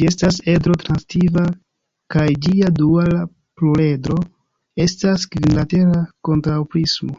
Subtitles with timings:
[0.00, 1.42] Ĝi estas edro-transitiva
[2.14, 3.24] kaj ĝia duala
[3.62, 4.20] pluredro
[4.86, 7.18] estas kvinlatera kontraŭprismo.